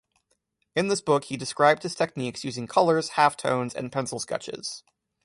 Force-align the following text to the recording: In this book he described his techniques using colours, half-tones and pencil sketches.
In 0.75 0.87
this 0.87 0.99
book 0.99 1.25
he 1.25 1.37
described 1.37 1.83
his 1.83 1.93
techniques 1.93 2.43
using 2.43 2.65
colours, 2.65 3.09
half-tones 3.09 3.75
and 3.75 3.91
pencil 3.91 4.17
sketches. 4.19 4.81